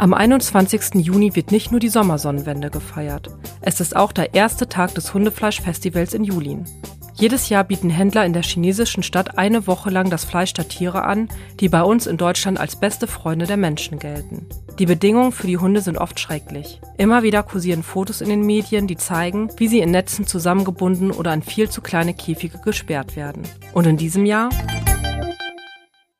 [0.00, 1.04] Am 21.
[1.04, 3.30] Juni wird nicht nur die Sommersonnenwende gefeiert.
[3.60, 6.66] Es ist auch der erste Tag des Hundefleischfestivals in Julin.
[7.14, 11.02] Jedes Jahr bieten Händler in der chinesischen Stadt eine Woche lang das Fleisch der Tiere
[11.02, 11.28] an,
[11.58, 14.46] die bei uns in Deutschland als beste Freunde der Menschen gelten.
[14.78, 16.80] Die Bedingungen für die Hunde sind oft schrecklich.
[16.96, 21.32] Immer wieder kursieren Fotos in den Medien, die zeigen, wie sie in Netzen zusammengebunden oder
[21.32, 23.42] an viel zu kleine Käfige gesperrt werden.
[23.72, 24.50] Und in diesem Jahr?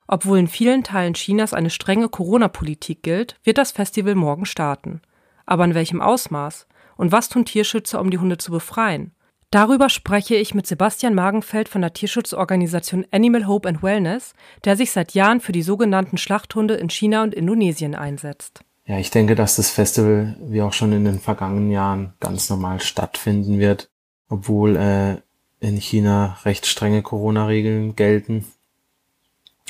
[0.09, 5.03] Obwohl in vielen Teilen Chinas eine strenge Corona-Politik gilt, wird das Festival morgen starten.
[5.45, 6.67] Aber in welchem Ausmaß?
[6.97, 9.13] Und was tun Tierschützer, um die Hunde zu befreien?
[9.51, 14.91] Darüber spreche ich mit Sebastian Magenfeld von der Tierschutzorganisation Animal Hope and Wellness, der sich
[14.91, 18.61] seit Jahren für die sogenannten Schlachthunde in China und Indonesien einsetzt.
[18.87, 22.81] Ja, ich denke, dass das Festival wie auch schon in den vergangenen Jahren ganz normal
[22.81, 23.91] stattfinden wird,
[24.31, 25.17] obwohl äh,
[25.61, 28.47] in China recht strenge Corona-Regeln gelten.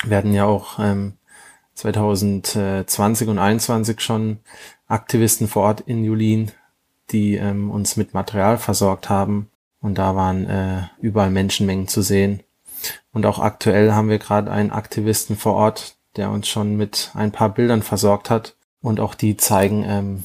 [0.03, 1.13] Werden ja auch ähm,
[1.75, 4.39] 2020 und 2021 schon
[4.87, 6.51] Aktivisten vor Ort in Julin,
[7.11, 9.49] die ähm, uns mit Material versorgt haben,
[9.81, 12.41] und da waren äh, überall Menschenmengen zu sehen.
[13.13, 17.31] Und auch aktuell haben wir gerade einen Aktivisten vor Ort, der uns schon mit ein
[17.31, 18.55] paar Bildern versorgt hat.
[18.81, 20.23] Und auch die zeigen, ähm,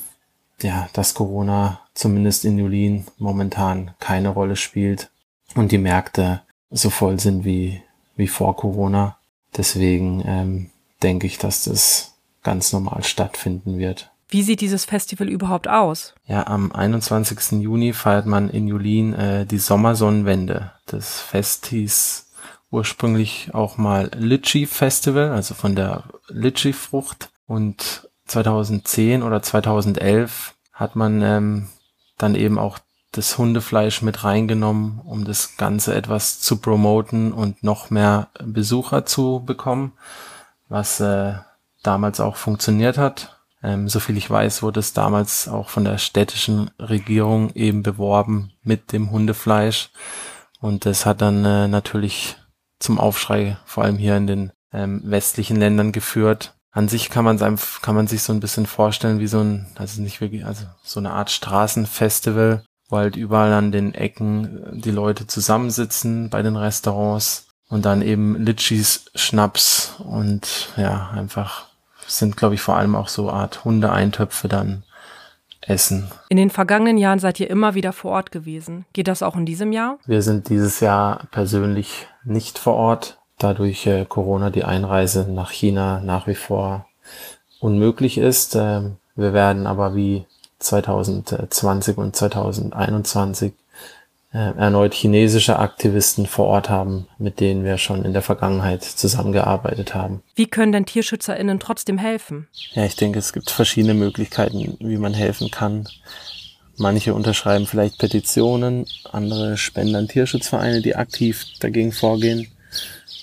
[0.61, 5.11] ja, dass Corona zumindest in Julin momentan keine Rolle spielt
[5.55, 7.83] und die Märkte so voll sind wie,
[8.17, 9.17] wie vor Corona.
[9.57, 10.71] Deswegen ähm,
[11.03, 14.11] denke ich, dass das ganz normal stattfinden wird.
[14.29, 16.15] Wie sieht dieses Festival überhaupt aus?
[16.27, 17.63] Ja, am 21.
[17.63, 20.73] Juni feiert man in Julin äh, die Sommersonnenwende.
[20.87, 22.33] Das Fest hieß
[22.71, 27.31] ursprünglich auch mal Litchi Festival, also von der Litchi-Frucht.
[27.47, 31.69] Und 2010 oder 2011 hat man ähm,
[32.19, 32.79] dann eben auch
[33.17, 39.43] das Hundefleisch mit reingenommen, um das Ganze etwas zu promoten und noch mehr Besucher zu
[39.45, 39.93] bekommen,
[40.69, 41.35] was äh,
[41.83, 43.41] damals auch funktioniert hat.
[43.63, 48.93] Ähm, soviel ich weiß, wurde es damals auch von der städtischen Regierung eben beworben mit
[48.93, 49.91] dem Hundefleisch.
[50.61, 52.37] Und das hat dann äh, natürlich
[52.79, 56.55] zum Aufschrei, vor allem hier in den ähm, westlichen Ländern geführt.
[56.73, 60.03] An sich kann man kann man sich so ein bisschen vorstellen wie so ein, also
[60.03, 64.91] nicht wirklich, also so eine Art Straßenfestival, wo halt überall an den Ecken äh, die
[64.91, 71.67] Leute zusammensitzen bei den Restaurants und dann eben Litschis, Schnaps und ja, einfach
[72.07, 74.85] sind, glaube ich, vor allem auch so Art Hundeeintöpfe dann
[75.63, 76.11] essen.
[76.29, 78.85] In den vergangenen Jahren seid ihr immer wieder vor Ort gewesen.
[78.93, 79.99] Geht das auch in diesem Jahr?
[80.07, 85.51] Wir sind dieses Jahr persönlich nicht vor Ort, da durch äh, Corona die Einreise nach
[85.51, 86.87] China nach wie vor
[87.61, 88.55] unmöglich ist.
[88.55, 90.27] Ähm, wir werden aber wie
[90.59, 93.53] 2020 und 2021
[94.35, 99.95] äh, erneut chinesische Aktivisten vor Ort haben, mit denen wir schon in der Vergangenheit zusammengearbeitet
[99.95, 100.23] haben.
[100.35, 102.49] Wie können denn TierschützerInnen trotzdem helfen?
[102.73, 105.89] Ja, ich denke, es gibt verschiedene Möglichkeiten, wie man helfen kann.
[106.77, 112.49] Manche unterschreiben vielleicht Petitionen, andere spenden an Tierschutzvereine, die aktiv dagegen vorgehen.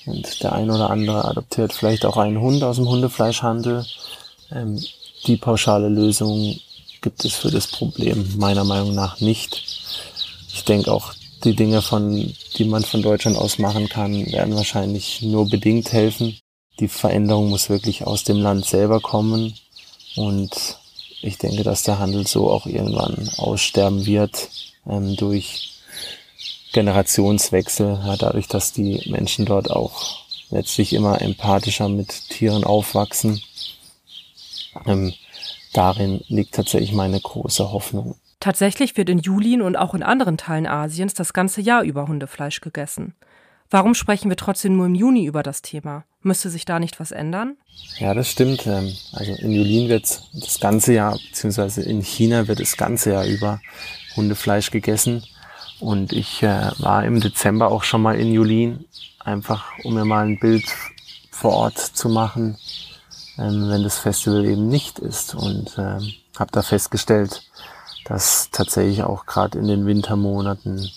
[0.06, 3.86] Und der eine oder andere adoptiert vielleicht auch einen Hund aus dem Hundefleischhandel.
[4.52, 4.82] Ähm,
[5.28, 6.56] die pauschale Lösung
[7.02, 9.72] gibt es für das Problem meiner Meinung nach nicht
[10.54, 11.14] ich denke auch,
[11.44, 16.38] die Dinge, von, die man von Deutschland aus machen kann, werden wahrscheinlich nur bedingt helfen.
[16.80, 19.56] Die Veränderung muss wirklich aus dem Land selber kommen.
[20.16, 20.78] Und
[21.22, 24.50] ich denke, dass der Handel so auch irgendwann aussterben wird
[24.88, 25.70] ähm, durch
[26.74, 33.42] Generationswechsel, ja, dadurch, dass die Menschen dort auch letztlich immer empathischer mit Tieren aufwachsen.
[34.86, 35.14] Ähm,
[35.74, 38.16] darin liegt tatsächlich meine große Hoffnung.
[38.40, 42.62] Tatsächlich wird in Julin und auch in anderen Teilen Asiens das ganze Jahr über Hundefleisch
[42.62, 43.14] gegessen.
[43.70, 46.04] Warum sprechen wir trotzdem nur im Juni über das Thema?
[46.24, 47.56] Müsste sich da nicht was ändern?
[48.00, 48.68] Ja, das stimmt.
[48.68, 53.26] Ähm, also in Julin wird das ganze Jahr, beziehungsweise in China wird das ganze Jahr
[53.26, 53.62] über
[54.16, 55.24] Hundefleisch gegessen.
[55.80, 58.86] Und ich äh, war im Dezember auch schon mal in Julin,
[59.20, 60.66] einfach um mir mal ein Bild
[61.32, 62.58] vor Ort zu machen,
[63.42, 65.36] ähm, wenn das Festival eben nicht ist.
[65.36, 66.00] Und äh,
[66.38, 67.44] habe da festgestellt,
[68.06, 70.90] dass tatsächlich auch gerade in den Wintermonaten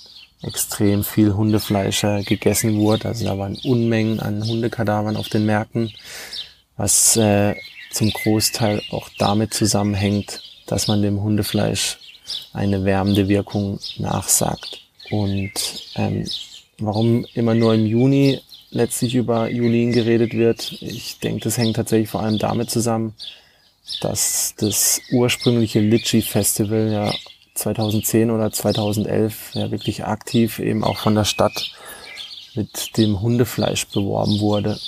[0.43, 3.09] extrem viel Hundefleischer gegessen wurde.
[3.09, 5.91] Also da waren Unmengen an Hundekadavern auf den Märkten,
[6.77, 7.55] was äh,
[7.91, 11.99] zum Großteil auch damit zusammenhängt, dass man dem Hundefleisch
[12.53, 14.81] eine wärmende Wirkung nachsagt.
[15.11, 15.53] Und
[15.97, 16.27] ähm,
[16.79, 18.41] warum immer nur im Juni
[18.75, 23.15] letztlich über Julin geredet wird, ich denke, das hängt tatsächlich vor allem damit zusammen,
[24.01, 27.15] dass das ursprüngliche Litchi Festival ja
[27.55, 31.73] 2010 oder 2011 ja wirklich aktiv eben auch von der Stadt
[32.55, 34.79] mit dem Hundefleisch beworben wurde.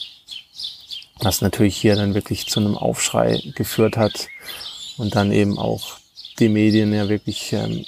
[1.20, 4.28] Was natürlich hier dann wirklich zu einem Aufschrei geführt hat
[4.98, 5.98] und dann eben auch
[6.38, 7.86] die Medien ja wirklich ähm,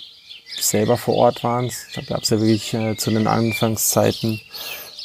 [0.58, 1.70] selber vor Ort waren.
[1.94, 4.40] Da gab es ja wirklich äh, zu den Anfangszeiten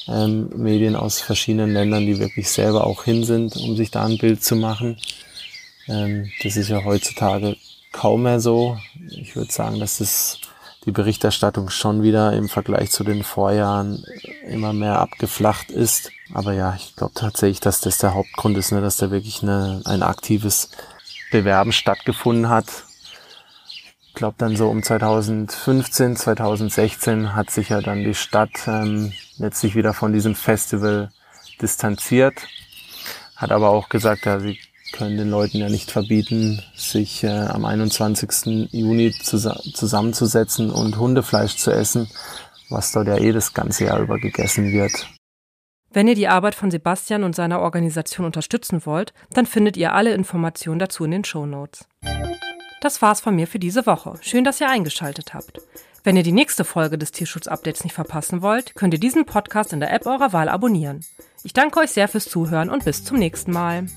[0.08, 4.18] ähm, Medien aus verschiedenen Ländern, die wirklich selber auch hin sind, um sich da ein
[4.18, 4.98] Bild zu machen.
[5.88, 7.56] Ähm, das ist ja heutzutage
[7.92, 8.78] kaum mehr so.
[9.10, 10.40] Ich würde sagen, dass das
[10.86, 14.04] die Berichterstattung schon wieder im Vergleich zu den Vorjahren
[14.48, 16.12] immer mehr abgeflacht ist.
[16.34, 19.82] Aber ja, ich glaube tatsächlich, dass das der Hauptgrund ist, ne, dass da wirklich eine,
[19.86, 20.70] ein aktives
[21.32, 22.66] Bewerben stattgefunden hat.
[24.08, 29.76] Ich glaube dann so um 2015, 2016 hat sich ja dann die Stadt ähm, letztlich
[29.76, 31.12] wieder von diesem Festival
[31.62, 32.36] distanziert,
[33.36, 34.60] hat aber auch gesagt, ja, sie
[34.94, 38.70] können den Leuten ja nicht verbieten, sich äh, am 21.
[38.72, 42.10] Juni zus zusammenzusetzen und Hundefleisch zu essen,
[42.70, 45.08] was dort ja eh das ganze Jahr über gegessen wird.
[45.92, 50.14] Wenn ihr die Arbeit von Sebastian und seiner Organisation unterstützen wollt, dann findet ihr alle
[50.14, 51.86] Informationen dazu in den Show Notes.
[52.82, 54.16] Das war's von mir für diese Woche.
[54.22, 55.62] Schön, dass ihr eingeschaltet habt.
[56.06, 59.80] Wenn ihr die nächste Folge des Tierschutz-Updates nicht verpassen wollt, könnt ihr diesen Podcast in
[59.80, 61.06] der App eurer Wahl abonnieren.
[61.44, 63.88] Ich danke euch sehr fürs Zuhören und bis zum nächsten Mal.